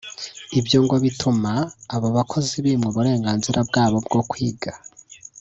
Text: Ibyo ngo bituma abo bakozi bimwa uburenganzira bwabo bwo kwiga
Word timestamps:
Ibyo 0.59 0.77
ngo 0.83 0.95
bituma 1.03 1.51
abo 1.95 2.07
bakozi 2.17 2.55
bimwa 2.65 2.87
uburenganzira 2.91 3.59
bwabo 3.69 3.97
bwo 4.05 4.21
kwiga 4.29 4.71